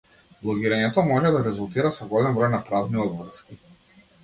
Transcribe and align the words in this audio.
Блогирањето 0.45 1.03
може 1.09 1.33
да 1.35 1.43
резултира 1.49 1.93
со 1.99 2.09
голем 2.15 2.41
број 2.41 2.51
на 2.57 2.65
правни 2.73 3.03
обврски. 3.07 3.63